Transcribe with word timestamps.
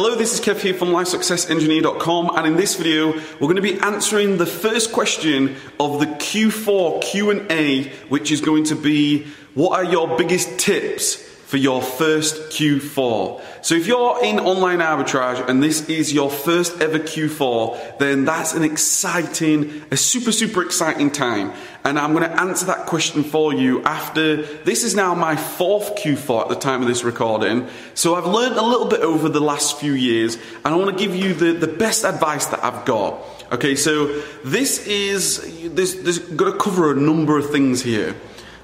Hello, 0.00 0.14
this 0.14 0.32
is 0.32 0.40
Kev 0.40 0.60
here 0.60 0.74
from 0.74 0.90
LifeSuccessEngineer.com 0.90 2.30
and 2.36 2.46
in 2.46 2.54
this 2.54 2.76
video 2.76 3.14
we're 3.14 3.48
going 3.52 3.56
to 3.56 3.60
be 3.60 3.80
answering 3.80 4.36
the 4.36 4.46
first 4.46 4.92
question 4.92 5.56
of 5.80 5.98
the 5.98 6.06
Q4 6.06 7.02
Q&A 7.02 7.88
which 8.08 8.30
is 8.30 8.40
going 8.40 8.62
to 8.66 8.76
be 8.76 9.26
what 9.54 9.76
are 9.76 9.90
your 9.90 10.16
biggest 10.16 10.56
tips 10.56 11.27
for 11.48 11.56
your 11.56 11.80
first 11.80 12.50
Q4. 12.50 13.40
So 13.62 13.74
if 13.74 13.86
you're 13.86 14.22
in 14.22 14.38
online 14.38 14.80
arbitrage 14.80 15.48
and 15.48 15.62
this 15.62 15.88
is 15.88 16.12
your 16.12 16.28
first 16.28 16.82
ever 16.82 16.98
Q4, 16.98 17.96
then 17.96 18.26
that's 18.26 18.52
an 18.52 18.64
exciting, 18.64 19.82
a 19.90 19.96
super, 19.96 20.30
super 20.30 20.62
exciting 20.62 21.10
time. 21.10 21.54
And 21.86 21.98
I'm 21.98 22.12
going 22.12 22.28
to 22.28 22.38
answer 22.38 22.66
that 22.66 22.84
question 22.84 23.24
for 23.24 23.54
you 23.54 23.82
after 23.84 24.42
this 24.42 24.84
is 24.84 24.94
now 24.94 25.14
my 25.14 25.36
fourth 25.36 25.96
Q4 25.96 26.42
at 26.42 26.48
the 26.50 26.54
time 26.54 26.82
of 26.82 26.86
this 26.86 27.02
recording. 27.02 27.66
So 27.94 28.14
I've 28.14 28.26
learned 28.26 28.56
a 28.56 28.62
little 28.62 28.88
bit 28.88 29.00
over 29.00 29.30
the 29.30 29.40
last 29.40 29.80
few 29.80 29.94
years 29.94 30.34
and 30.34 30.66
I 30.66 30.76
want 30.76 30.98
to 30.98 31.02
give 31.02 31.16
you 31.16 31.32
the, 31.32 31.52
the 31.54 31.66
best 31.66 32.04
advice 32.04 32.44
that 32.48 32.62
I've 32.62 32.84
got. 32.84 33.22
Okay, 33.52 33.74
so 33.74 34.20
this 34.44 34.86
is, 34.86 35.72
this, 35.74 35.94
this 35.94 36.18
going 36.18 36.52
to 36.52 36.58
cover 36.58 36.92
a 36.92 36.94
number 36.94 37.38
of 37.38 37.48
things 37.48 37.80
here. 37.80 38.14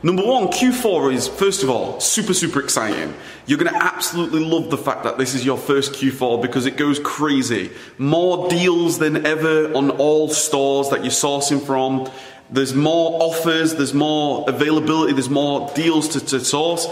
Number 0.05 0.23
one, 0.23 0.49
Q4 0.49 1.15
is, 1.15 1.29
first 1.29 1.63
of 1.63 1.71
all, 1.71 1.99
super, 1.99 2.35
super 2.35 2.61
exciting. 2.61 3.15
You're 3.47 3.57
going 3.57 3.73
to 3.73 3.83
absolutely 3.83 4.45
love 4.45 4.69
the 4.69 4.77
fact 4.77 5.03
that 5.05 5.17
this 5.17 5.35
is 5.35 5.47
your 5.47 5.57
first 5.57 5.93
Q4 5.95 6.43
because 6.43 6.67
it 6.67 6.77
goes 6.77 6.99
crazy. 6.99 7.71
More 7.97 8.51
deals 8.51 8.99
than 8.99 9.25
ever 9.25 9.73
on 9.73 9.89
all 9.93 10.29
stores 10.29 10.91
that 10.91 11.05
you're 11.05 11.11
sourcing 11.11 11.65
from. 11.65 12.11
There's 12.51 12.75
more 12.75 13.23
offers, 13.23 13.77
there's 13.77 13.95
more 13.95 14.45
availability, 14.47 15.15
there's 15.15 15.31
more 15.31 15.73
deals 15.75 16.09
to, 16.09 16.21
to 16.21 16.41
source. 16.45 16.87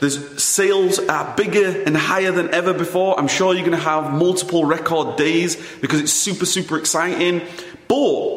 There's 0.00 0.42
sales 0.42 0.98
are 0.98 1.36
bigger 1.36 1.84
and 1.86 1.96
higher 1.96 2.32
than 2.32 2.52
ever 2.52 2.74
before. 2.74 3.16
I'm 3.16 3.28
sure 3.28 3.54
you're 3.54 3.64
going 3.64 3.78
to 3.78 3.84
have 3.84 4.12
multiple 4.12 4.64
record 4.64 5.16
days 5.16 5.54
because 5.80 6.00
it's 6.00 6.12
super, 6.12 6.46
super 6.46 6.76
exciting. 6.76 7.42
But 7.86 8.35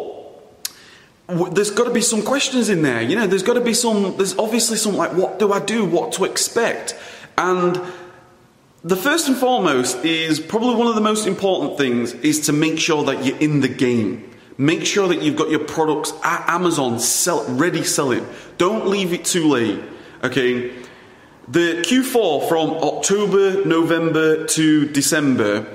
there's 1.30 1.72
got 1.72 1.86
to 1.86 1.92
be 1.92 2.02
some 2.02 2.24
questions 2.24 2.70
in 2.70 2.82
there. 2.82 3.02
You 3.02 3.16
know, 3.16 3.28
there's 3.28 3.44
got 3.44 3.54
to 3.54 3.62
be 3.62 3.74
some, 3.74 4.18
there's 4.18 4.38
obviously 4.38 4.78
some 4.78 4.96
like, 4.96 5.14
what 5.14 5.40
do 5.40 5.54
I 5.54 5.60
do? 5.60 5.86
What 5.86 6.14
to 6.14 6.26
expect? 6.26 6.96
And 7.38 7.80
the 8.84 8.96
first 8.96 9.28
and 9.28 9.38
foremost 9.38 10.04
is 10.04 10.40
probably 10.40 10.76
one 10.76 10.88
of 10.88 10.96
the 10.96 11.02
most 11.02 11.28
important 11.28 11.78
things 11.78 12.14
is 12.14 12.48
to 12.48 12.54
make 12.54 12.80
sure 12.80 13.04
that 13.04 13.26
you're 13.26 13.38
in 13.38 13.60
the 13.60 13.68
game. 13.68 14.30
Make 14.58 14.86
sure 14.86 15.08
that 15.08 15.22
you've 15.22 15.36
got 15.36 15.50
your 15.50 15.60
products 15.64 16.14
at 16.24 16.50
Amazon 16.50 17.00
sell, 17.00 17.46
ready 17.48 17.84
selling. 17.84 18.26
Don't 18.58 18.88
leave 18.88 19.14
it 19.14 19.24
too 19.24 19.48
late. 19.48 19.82
Okay. 20.24 20.72
The 21.48 21.82
Q4 21.86 22.50
from 22.50 22.72
October, 22.72 23.66
November 23.66 24.46
to 24.46 24.86
December, 24.88 25.66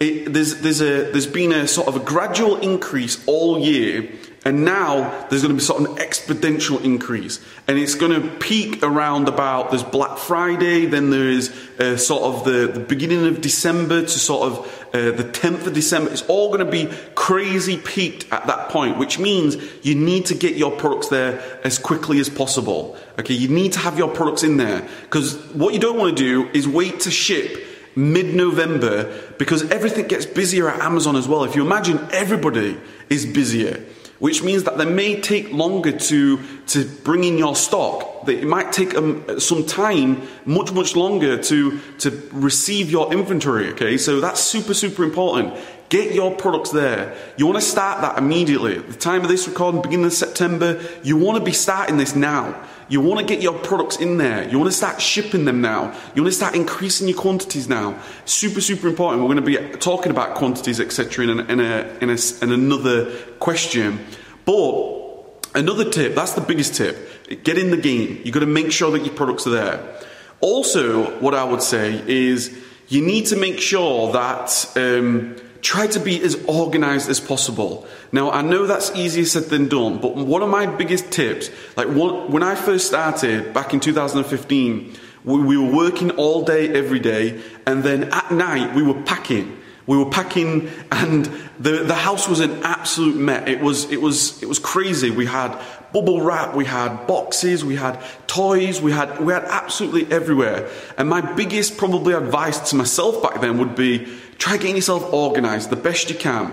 it, 0.00 0.32
there's, 0.32 0.60
there's, 0.60 0.80
a, 0.80 1.10
there's 1.10 1.26
been 1.26 1.52
a 1.52 1.66
sort 1.66 1.88
of 1.88 1.96
a 1.96 2.00
gradual 2.00 2.56
increase 2.58 3.24
all 3.26 3.58
year 3.58 4.10
and 4.44 4.62
now 4.64 5.26
there's 5.28 5.40
going 5.40 5.54
to 5.54 5.58
be 5.58 5.60
sort 5.60 5.82
of 5.82 5.90
an 5.90 5.96
exponential 5.96 6.82
increase. 6.84 7.40
And 7.66 7.78
it's 7.78 7.94
going 7.94 8.20
to 8.20 8.28
peak 8.36 8.82
around 8.82 9.26
about, 9.26 9.70
there's 9.70 9.82
Black 9.82 10.18
Friday, 10.18 10.84
then 10.84 11.08
there 11.08 11.30
is 11.30 11.48
uh, 11.78 11.96
sort 11.96 12.24
of 12.24 12.44
the, 12.44 12.66
the 12.66 12.80
beginning 12.80 13.26
of 13.26 13.40
December 13.40 14.02
to 14.02 14.08
sort 14.08 14.52
of 14.52 14.58
uh, 14.92 15.12
the 15.12 15.24
10th 15.24 15.66
of 15.66 15.72
December. 15.72 16.10
It's 16.10 16.26
all 16.26 16.48
going 16.48 16.64
to 16.64 16.70
be 16.70 16.92
crazy 17.14 17.78
peaked 17.78 18.30
at 18.30 18.46
that 18.46 18.68
point, 18.68 18.98
which 18.98 19.18
means 19.18 19.56
you 19.82 19.94
need 19.94 20.26
to 20.26 20.34
get 20.34 20.56
your 20.56 20.72
products 20.72 21.08
there 21.08 21.42
as 21.64 21.78
quickly 21.78 22.20
as 22.20 22.28
possible. 22.28 22.98
Okay, 23.18 23.34
you 23.34 23.48
need 23.48 23.72
to 23.72 23.78
have 23.78 23.96
your 23.96 24.08
products 24.08 24.42
in 24.42 24.58
there. 24.58 24.86
Because 25.02 25.36
what 25.54 25.72
you 25.72 25.80
don't 25.80 25.96
want 25.96 26.14
to 26.14 26.22
do 26.22 26.50
is 26.52 26.68
wait 26.68 27.00
to 27.00 27.10
ship 27.10 27.66
mid 27.96 28.34
November 28.34 29.22
because 29.38 29.70
everything 29.70 30.06
gets 30.06 30.26
busier 30.26 30.68
at 30.68 30.80
Amazon 30.80 31.16
as 31.16 31.26
well. 31.26 31.44
If 31.44 31.56
you 31.56 31.64
imagine 31.64 31.98
everybody 32.12 32.78
is 33.08 33.24
busier 33.24 33.82
which 34.24 34.42
means 34.42 34.64
that 34.64 34.78
they 34.78 34.86
may 34.86 35.20
take 35.20 35.52
longer 35.52 35.92
to, 35.92 36.40
to 36.64 36.86
bring 37.04 37.24
in 37.24 37.36
your 37.36 37.54
stock. 37.54 38.26
It 38.26 38.46
might 38.46 38.72
take 38.72 38.94
um, 38.94 39.38
some 39.38 39.66
time, 39.66 40.26
much, 40.46 40.72
much 40.72 40.96
longer 40.96 41.36
to, 41.42 41.78
to 41.98 42.28
receive 42.32 42.90
your 42.90 43.12
inventory, 43.12 43.68
okay? 43.72 43.98
So 43.98 44.20
that's 44.20 44.40
super, 44.40 44.72
super 44.72 45.04
important. 45.04 45.52
Get 45.90 46.14
your 46.14 46.34
products 46.34 46.70
there. 46.70 47.14
You 47.36 47.44
want 47.44 47.58
to 47.58 47.66
start 47.66 48.00
that 48.00 48.16
immediately. 48.16 48.78
At 48.78 48.88
the 48.88 48.94
time 48.94 49.20
of 49.20 49.28
this 49.28 49.46
recording, 49.46 49.82
beginning 49.82 50.06
of 50.06 50.14
September, 50.14 50.82
you 51.02 51.18
want 51.18 51.36
to 51.36 51.44
be 51.44 51.52
starting 51.52 51.98
this 51.98 52.16
now. 52.16 52.58
You 52.88 53.00
want 53.00 53.20
to 53.20 53.26
get 53.26 53.42
your 53.42 53.58
products 53.58 53.96
in 53.96 54.18
there. 54.18 54.48
You 54.48 54.58
want 54.58 54.70
to 54.70 54.76
start 54.76 55.00
shipping 55.00 55.44
them 55.44 55.60
now. 55.60 55.98
You 56.14 56.22
want 56.22 56.32
to 56.32 56.36
start 56.36 56.54
increasing 56.54 57.08
your 57.08 57.18
quantities 57.18 57.68
now. 57.68 57.98
Super, 58.24 58.60
super 58.60 58.88
important. 58.88 59.22
We're 59.22 59.34
going 59.34 59.44
to 59.44 59.70
be 59.72 59.78
talking 59.78 60.10
about 60.10 60.34
quantities, 60.34 60.80
etc., 60.80 61.24
in, 61.24 61.40
in, 61.40 61.60
a, 61.60 61.98
in, 62.00 62.10
a, 62.10 62.16
in 62.42 62.52
another 62.52 63.10
question. 63.40 64.00
But 64.44 65.48
another 65.54 65.90
tip, 65.90 66.14
that's 66.14 66.34
the 66.34 66.42
biggest 66.42 66.74
tip. 66.74 67.42
Get 67.42 67.56
in 67.56 67.70
the 67.70 67.78
game. 67.78 68.20
You've 68.22 68.34
got 68.34 68.40
to 68.40 68.46
make 68.46 68.70
sure 68.70 68.90
that 68.92 69.04
your 69.04 69.14
products 69.14 69.46
are 69.46 69.50
there. 69.50 70.00
Also, 70.40 71.18
what 71.20 71.34
I 71.34 71.44
would 71.44 71.62
say 71.62 72.02
is 72.06 72.54
you 72.88 73.00
need 73.00 73.26
to 73.26 73.36
make 73.36 73.60
sure 73.60 74.12
that 74.12 74.70
um, 74.76 75.36
try 75.64 75.86
to 75.86 75.98
be 75.98 76.22
as 76.22 76.36
organized 76.44 77.08
as 77.08 77.18
possible. 77.18 77.86
Now, 78.12 78.30
I 78.30 78.42
know 78.42 78.66
that's 78.66 78.94
easier 78.94 79.24
said 79.24 79.44
than 79.44 79.68
done, 79.68 79.98
but 79.98 80.14
one 80.14 80.42
of 80.42 80.50
my 80.50 80.66
biggest 80.66 81.10
tips, 81.10 81.48
like 81.74 81.88
when 81.88 82.42
I 82.42 82.54
first 82.54 82.86
started 82.86 83.54
back 83.54 83.72
in 83.72 83.80
2015, 83.80 84.94
we, 85.24 85.40
we 85.40 85.56
were 85.56 85.74
working 85.74 86.10
all 86.12 86.42
day, 86.42 86.68
every 86.68 87.00
day, 87.00 87.42
and 87.66 87.82
then 87.82 88.12
at 88.12 88.30
night 88.30 88.74
we 88.74 88.82
were 88.82 89.02
packing. 89.04 89.58
We 89.86 89.98
were 89.98 90.08
packing, 90.08 90.70
and 90.90 91.26
the, 91.58 91.84
the 91.84 91.94
house 91.94 92.26
was 92.28 92.40
an 92.40 92.62
absolute 92.62 93.16
mess. 93.16 93.48
It 93.48 93.60
was, 93.60 93.90
it, 93.90 94.00
was, 94.00 94.42
it 94.42 94.48
was 94.48 94.58
crazy. 94.58 95.10
We 95.10 95.26
had 95.26 95.60
bubble 95.92 96.22
wrap, 96.22 96.54
we 96.54 96.64
had 96.64 97.06
boxes, 97.06 97.64
we 97.64 97.76
had 97.76 98.02
toys, 98.26 98.80
we 98.80 98.92
had, 98.92 99.20
we 99.20 99.32
had 99.32 99.44
absolutely 99.44 100.10
everywhere. 100.10 100.68
And 100.96 101.08
my 101.08 101.20
biggest, 101.34 101.76
probably, 101.76 102.14
advice 102.14 102.70
to 102.70 102.76
myself 102.76 103.22
back 103.22 103.40
then 103.40 103.58
would 103.58 103.76
be 103.76 104.08
try 104.38 104.56
getting 104.56 104.76
yourself 104.76 105.12
organized 105.12 105.70
the 105.70 105.76
best 105.76 106.08
you 106.10 106.16
can. 106.16 106.52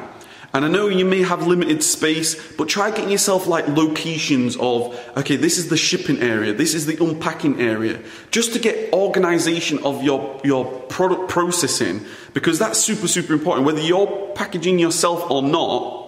And 0.53 0.65
I 0.65 0.67
know 0.67 0.87
you 0.89 1.05
may 1.05 1.21
have 1.21 1.47
limited 1.47 1.81
space, 1.81 2.35
but 2.53 2.67
try 2.67 2.91
getting 2.91 3.09
yourself 3.09 3.47
like 3.47 3.67
locations 3.69 4.57
of, 4.57 4.99
okay, 5.15 5.37
this 5.37 5.57
is 5.57 5.69
the 5.69 5.77
shipping 5.77 6.19
area, 6.19 6.53
this 6.53 6.73
is 6.73 6.85
the 6.85 7.01
unpacking 7.01 7.61
area, 7.61 8.01
just 8.31 8.51
to 8.53 8.59
get 8.59 8.91
organization 8.91 9.79
of 9.85 10.03
your, 10.03 10.41
your 10.43 10.65
product 10.89 11.29
processing, 11.29 12.05
because 12.33 12.59
that's 12.59 12.79
super, 12.79 13.07
super 13.07 13.31
important. 13.33 13.65
Whether 13.65 13.81
you're 13.81 14.31
packaging 14.35 14.77
yourself 14.77 15.31
or 15.31 15.41
not, 15.41 15.99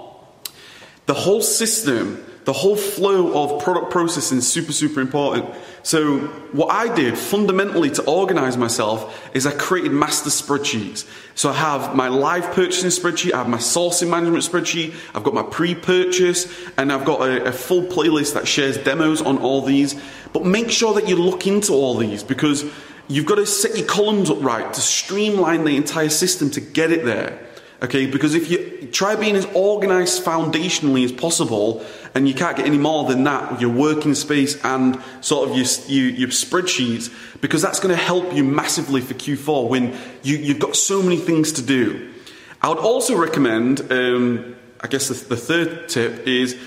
the 1.05 1.13
whole 1.13 1.41
system 1.41 2.23
the 2.45 2.53
whole 2.53 2.75
flow 2.75 3.43
of 3.43 3.63
product 3.63 3.91
processing 3.91 4.39
is 4.39 4.51
super, 4.51 4.73
super 4.73 4.99
important. 4.99 5.45
So, 5.83 6.19
what 6.51 6.71
I 6.71 6.93
did 6.93 7.17
fundamentally 7.17 7.89
to 7.91 8.03
organize 8.03 8.57
myself 8.57 9.29
is 9.33 9.45
I 9.45 9.51
created 9.51 9.91
master 9.91 10.29
spreadsheets. 10.29 11.07
So, 11.35 11.49
I 11.49 11.53
have 11.53 11.95
my 11.95 12.09
live 12.09 12.53
purchasing 12.53 12.89
spreadsheet, 12.89 13.33
I 13.33 13.37
have 13.37 13.49
my 13.49 13.57
sourcing 13.57 14.09
management 14.09 14.43
spreadsheet, 14.43 14.93
I've 15.15 15.23
got 15.23 15.33
my 15.33 15.43
pre 15.43 15.75
purchase, 15.75 16.53
and 16.77 16.91
I've 16.91 17.05
got 17.05 17.21
a, 17.21 17.45
a 17.45 17.51
full 17.51 17.83
playlist 17.83 18.33
that 18.33 18.47
shares 18.47 18.77
demos 18.77 19.21
on 19.21 19.37
all 19.37 19.61
these. 19.61 19.99
But 20.33 20.45
make 20.45 20.69
sure 20.69 20.93
that 20.95 21.07
you 21.07 21.15
look 21.15 21.47
into 21.47 21.73
all 21.73 21.95
these 21.95 22.23
because 22.23 22.65
you've 23.07 23.25
got 23.25 23.35
to 23.35 23.45
set 23.45 23.77
your 23.77 23.87
columns 23.87 24.29
up 24.29 24.41
right 24.41 24.73
to 24.73 24.81
streamline 24.81 25.63
the 25.63 25.77
entire 25.77 26.09
system 26.09 26.49
to 26.51 26.61
get 26.61 26.91
it 26.91 27.05
there. 27.05 27.39
Okay, 27.83 28.05
because 28.05 28.33
if 28.33 28.49
you 28.49 28.87
try 28.93 29.17
being 29.17 29.35
as 29.35 29.45
organized 29.53 30.23
foundationally 30.23 31.03
as 31.03 31.11
possible, 31.11 31.85
and 32.15 32.29
you 32.29 32.33
can't 32.33 32.55
get 32.55 32.65
any 32.65 32.77
more 32.77 33.03
than 33.09 33.25
that 33.25 33.51
with 33.51 33.59
your 33.59 33.71
working 33.71 34.15
space 34.15 34.63
and 34.63 34.97
sort 35.19 35.49
of 35.49 35.57
your, 35.57 35.65
your, 35.87 36.19
your 36.19 36.29
spreadsheets, 36.29 37.13
because 37.41 37.61
that's 37.61 37.81
going 37.81 37.93
to 37.93 38.01
help 38.01 38.33
you 38.33 38.45
massively 38.45 39.01
for 39.01 39.15
Q4 39.15 39.67
when 39.67 39.97
you, 40.21 40.37
you've 40.37 40.59
got 40.59 40.77
so 40.77 41.01
many 41.01 41.17
things 41.17 41.51
to 41.53 41.61
do. 41.61 42.13
I 42.61 42.69
would 42.69 42.77
also 42.77 43.17
recommend, 43.17 43.91
um, 43.91 44.55
I 44.79 44.87
guess 44.87 45.09
the, 45.09 45.15
the 45.15 45.35
third 45.35 45.89
tip 45.89 46.25
is 46.25 46.57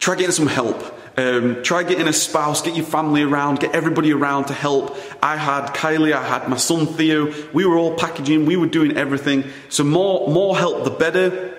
try 0.00 0.16
getting 0.16 0.32
some 0.32 0.48
help. 0.48 0.97
Um, 1.18 1.64
try 1.64 1.82
getting 1.82 2.06
a 2.06 2.12
spouse, 2.12 2.62
get 2.62 2.76
your 2.76 2.86
family 2.86 3.24
around, 3.24 3.58
get 3.58 3.74
everybody 3.74 4.12
around 4.12 4.44
to 4.44 4.52
help. 4.52 4.96
I 5.20 5.36
had 5.36 5.74
Kylie, 5.74 6.12
I 6.12 6.24
had 6.24 6.48
my 6.48 6.58
son 6.58 6.86
Theo. 6.86 7.34
We 7.52 7.66
were 7.66 7.76
all 7.76 7.96
packaging, 7.96 8.46
we 8.46 8.56
were 8.56 8.68
doing 8.68 8.96
everything. 8.96 9.50
So 9.68 9.82
more, 9.82 10.28
more 10.28 10.56
help, 10.56 10.84
the 10.84 10.90
better. 10.90 11.56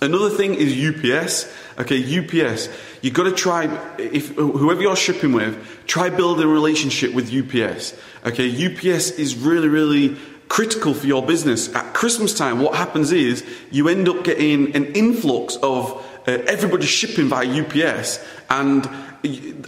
Another 0.00 0.30
thing 0.30 0.54
is 0.54 0.72
UPS. 0.72 1.52
Okay, 1.80 1.98
UPS. 1.98 2.68
You've 3.00 3.14
got 3.14 3.24
to 3.24 3.32
try, 3.32 3.64
if 3.98 4.36
whoever 4.36 4.80
you're 4.80 4.94
shipping 4.94 5.32
with, 5.32 5.58
try 5.88 6.08
building 6.08 6.44
a 6.44 6.48
relationship 6.48 7.12
with 7.12 7.26
UPS. 7.34 7.94
Okay, 8.24 8.48
UPS 8.50 9.10
is 9.18 9.34
really, 9.34 9.68
really 9.68 10.16
critical 10.48 10.94
for 10.94 11.08
your 11.08 11.26
business. 11.26 11.74
At 11.74 11.92
Christmas 11.92 12.34
time, 12.34 12.60
what 12.60 12.76
happens 12.76 13.10
is 13.10 13.44
you 13.72 13.88
end 13.88 14.08
up 14.08 14.22
getting 14.22 14.76
an 14.76 14.92
influx 14.92 15.56
of 15.56 16.06
uh, 16.26 16.38
everybody 16.46 16.86
shipping 16.86 17.28
via 17.28 17.62
UPS, 17.62 18.24
and 18.50 18.88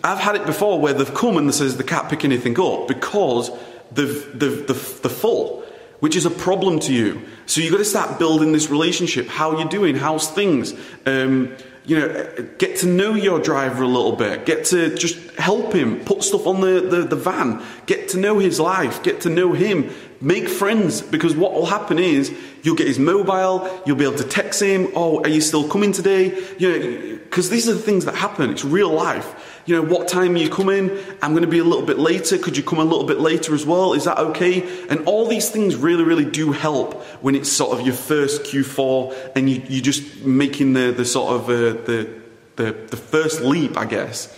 I've 0.03 0.19
had 0.19 0.37
it 0.37 0.47
before 0.47 0.81
where 0.81 0.93
they've 0.93 1.15
come 1.15 1.37
and 1.37 1.55
says 1.55 1.77
they 1.77 1.85
can't 1.85 2.09
pick 2.09 2.25
anything 2.25 2.59
up 2.61 2.89
because 2.89 3.51
they've, 3.93 4.39
they've, 4.39 4.67
they've, 4.67 5.03
they're 5.03 5.11
full 5.11 5.65
which 6.01 6.17
is 6.17 6.27
a 6.27 6.31
problem 6.31 6.79
to 6.79 6.93
you. 6.93 7.23
So 7.47 7.63
you've 7.63 7.73
got 7.73 7.79
to 7.79 7.85
start 7.85 8.19
building 8.19 8.53
this 8.53 8.69
relationship. 8.69 9.27
How 9.27 9.59
you 9.59 9.67
doing? 9.67 9.95
How's 9.95 10.31
things? 10.31 10.75
Um, 11.07 11.57
you 11.87 11.99
know, 11.99 12.49
get 12.59 12.79
to 12.79 12.87
know 12.87 13.15
your 13.15 13.39
driver 13.41 13.83
a 13.83 13.87
little 13.87 14.17
bit. 14.17 14.47
Get 14.47 14.65
to 14.67 14.95
just 14.95 15.19
help 15.37 15.75
him, 15.75 16.01
put 16.05 16.23
stuff 16.23 16.47
on 16.47 16.61
the, 16.61 16.81
the, 16.81 17.03
the 17.03 17.17
van, 17.17 17.63
get 17.87 18.09
to 18.11 18.19
know 18.19 18.39
his 18.39 18.59
life, 18.59 19.03
get 19.03 19.21
to 19.23 19.29
know 19.29 19.53
him, 19.53 19.91
make 20.21 20.49
friends. 20.49 21.03
Because 21.03 21.37
what 21.37 21.53
will 21.53 21.67
happen 21.67 21.99
is 21.99 22.35
you'll 22.63 22.77
get 22.77 22.87
his 22.87 22.99
mobile, 22.99 23.83
you'll 23.85 23.97
be 23.97 24.05
able 24.05 24.17
to 24.17 24.25
text 24.25 24.63
him, 24.63 24.89
oh, 24.95 25.23
are 25.23 25.29
you 25.29 25.43
still 25.43 25.69
coming 25.69 25.93
today? 25.93 26.43
You 26.59 26.73
know, 26.73 27.19
because 27.25 27.51
these 27.51 27.69
are 27.69 27.75
the 27.75 27.83
things 27.83 28.07
that 28.07 28.15
happen. 28.15 28.51
It's 28.51 28.65
real 28.65 28.91
life. 28.91 29.44
You 29.67 29.77
know, 29.77 29.83
what 29.83 30.09
time 30.09 30.35
are 30.35 30.39
you 30.39 30.51
coming? 30.51 30.91
I'm 31.23 31.31
going 31.33 31.43
to 31.43 31.49
be 31.49 31.59
a 31.59 31.65
little 31.65 31.87
bit 31.87 31.99
later. 31.99 32.37
Could 32.37 32.57
you 32.57 32.63
come 32.63 32.79
a 32.79 32.85
little 32.85 33.05
bit 33.05 33.19
later 33.19 33.55
as 33.55 33.65
well? 33.65 33.95
Is 33.95 34.05
that 34.05 34.19
okay? 34.19 34.63
And 34.89 35.07
all 35.07 35.27
these 35.27 35.49
things 35.49 35.75
really, 35.75 36.05
really 36.05 36.25
do 36.25 36.53
help 36.53 37.03
when 37.23 37.35
it's 37.35 37.51
sort 37.51 37.79
of 37.79 37.87
your 37.87 37.95
first 37.95 38.43
Q4 38.43 39.33
and 39.35 39.49
you, 39.49 39.63
you're 39.69 39.83
just 39.83 40.23
making 40.23 40.75
the, 40.75 40.93
the 40.93 41.05
sort 41.05 41.33
of 41.33 41.49
uh, 41.49 41.83
the, 41.85 42.21
the, 42.57 42.73
the 42.73 42.97
first 42.97 43.41
leap, 43.41 43.79
I 43.79 43.87
guess. 43.87 44.29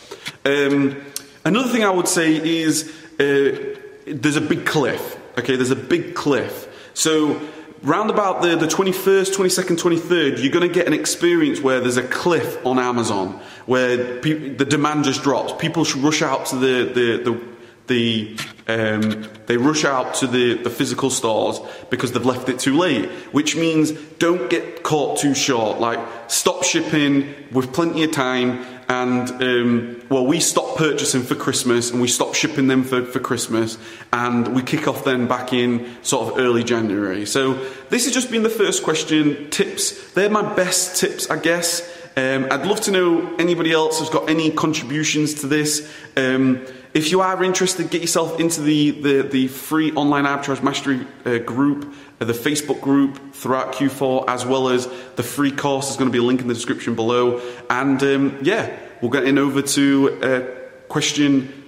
Um, 0.44 1.05
another 1.44 1.70
thing 1.70 1.82
I 1.82 1.90
would 1.90 2.08
say 2.08 2.37
is 2.37 2.88
uh, 3.19 3.76
there's 4.06 4.37
a 4.37 4.40
big 4.40 4.64
cliff. 4.64 5.19
Okay, 5.38 5.56
there's 5.56 5.72
a 5.72 5.76
big 5.76 6.14
cliff. 6.14 6.69
So 6.94 7.40
round 7.82 8.11
about 8.11 8.43
the, 8.43 8.56
the 8.56 8.67
21st, 8.67 9.34
22nd, 9.34 9.76
23rd, 9.76 10.43
you're 10.43 10.52
going 10.52 10.67
to 10.67 10.73
get 10.73 10.87
an 10.87 10.93
experience 10.93 11.61
where 11.61 11.81
there's 11.81 11.96
a 11.96 12.02
cliff 12.02 12.64
on 12.67 12.78
Amazon 12.78 13.40
where 13.67 14.20
pe- 14.20 14.55
the 14.55 14.64
demand 14.64 15.05
just 15.05 15.23
drops. 15.23 15.52
People 15.58 15.84
rush 15.99 16.23
out 16.23 16.46
to 16.46 16.56
the, 16.56 16.93
the, 16.93 17.23
the, 17.25 17.43
the 17.87 18.38
um, 18.69 19.28
they 19.46 19.56
rush 19.56 19.84
out 19.84 20.14
to 20.17 20.26
the, 20.26 20.55
the 20.55 20.70
physical 20.70 21.11
stores 21.11 21.61
because 21.88 22.12
they've 22.12 22.25
left 22.25 22.49
it 22.49 22.58
too 22.58 22.76
late, 22.76 23.08
which 23.32 23.55
means 23.55 23.93
don't 24.19 24.50
get 24.50 24.82
caught 24.82 25.19
too 25.19 25.34
short. 25.34 25.79
Like, 25.79 26.00
stop 26.29 26.64
shipping 26.64 27.32
with 27.52 27.72
plenty 27.72 28.02
of 28.02 28.11
time 28.11 28.64
and 28.88 29.31
um, 29.43 30.03
well, 30.09 30.25
we 30.27 30.38
stop 30.41 30.77
purchasing 30.77 31.23
for 31.23 31.35
Christmas 31.35 31.91
and 31.91 32.00
we 32.00 32.09
stop 32.09 32.35
shipping 32.35 32.69
them 32.69 32.85
for, 32.85 33.05
for 33.05 33.19
Christmas, 33.19 33.79
and 34.12 34.55
we 34.55 34.62
kick 34.62 34.87
off 34.87 35.05
then 35.05 35.27
back 35.27 35.53
in 35.53 35.97
sort 36.03 36.33
of 36.33 36.38
early 36.38 36.62
January. 36.62 37.27
So 37.27 37.55
this 37.88 38.05
has 38.05 38.15
just 38.15 38.31
been 38.31 38.43
the 38.43 38.50
first 38.50 38.85
question. 38.85 39.50
Tips. 39.50 40.12
They're 40.12 40.31
my 40.31 40.55
best 40.55 41.00
tips, 41.00 41.31
I 41.31 41.38
guess. 41.38 41.83
Um, 42.19 42.47
I'd 42.51 42.65
love 42.65 42.81
to 42.83 42.91
know 42.91 43.37
anybody 43.37 43.73
else 43.73 43.99
has 43.99 44.09
got 44.09 44.31
any 44.31 44.51
contributions 44.51 45.35
to 45.43 45.47
this. 45.47 45.93
Um, 46.17 46.65
if 46.95 47.11
you 47.11 47.21
are 47.21 47.45
interested, 47.45 47.91
get 47.91 48.01
yourself 48.01 48.41
into 48.41 48.63
the, 48.63 48.91
the, 48.93 49.23
the 49.23 49.49
free 49.49 49.93
online 49.93 50.25
arbitrage 50.25 50.63
mastery 50.63 51.07
uh, 51.27 51.37
group, 51.39 51.95
uh, 52.19 52.25
the 52.25 52.33
Facebook 52.33 52.81
group 52.81 53.35
throughout 53.35 53.75
Q4, 53.75 54.25
as 54.29 54.47
well 54.47 54.71
as 54.71 54.89
the 55.17 55.23
free 55.23 55.53
course. 55.53 55.89
There's 55.89 55.99
going 55.99 56.09
to 56.09 56.13
be 56.13 56.19
a 56.19 56.27
link 56.27 56.41
in 56.41 56.49
the 56.49 56.55
description 56.55 56.95
below. 56.95 57.43
And 57.69 58.03
um, 58.03 58.39
yeah, 58.41 58.75
we'll 59.03 59.11
get 59.11 59.25
in 59.25 59.37
over 59.37 59.61
to 59.61 60.19
uh, 60.23 60.41
question 60.89 61.65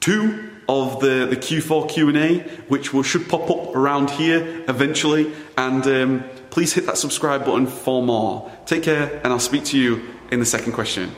two 0.00 0.50
of 0.68 0.98
the, 0.98 1.26
the 1.30 1.36
Q4 1.36 1.88
Q&A, 1.88 2.40
which 2.66 2.92
will, 2.92 3.04
should 3.04 3.28
pop 3.28 3.48
up 3.48 3.76
around 3.76 4.10
here 4.10 4.64
eventually. 4.68 5.32
And 5.56 5.86
um, 5.86 6.24
please 6.56 6.72
hit 6.72 6.86
that 6.86 6.96
subscribe 6.96 7.44
button 7.44 7.66
for 7.66 8.02
more. 8.02 8.50
Take 8.64 8.82
care, 8.82 9.20
and 9.22 9.26
I'll 9.26 9.38
speak 9.38 9.66
to 9.66 9.78
you 9.78 10.02
in 10.30 10.40
the 10.40 10.46
second 10.46 10.72
question. 10.72 11.14